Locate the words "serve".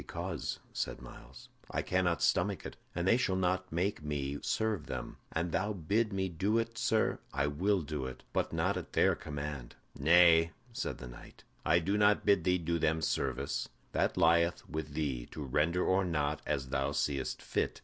4.41-4.87